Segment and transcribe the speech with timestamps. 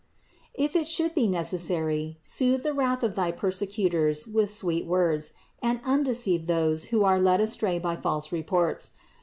[0.55, 5.33] If it should be necessary, soothe the wrath of thy per secutors with sweet words,
[5.61, 8.93] and undeceive those who are led astray by false reports.